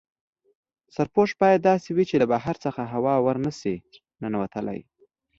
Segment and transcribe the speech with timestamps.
[0.95, 3.75] سرپوښ باید داسې وي چې له بهر څخه هوا ور نه شي
[4.21, 4.79] ننوتلای.